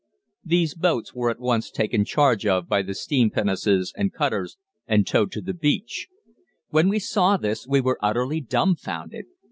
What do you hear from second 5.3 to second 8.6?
to the beach. When we saw this we were utterly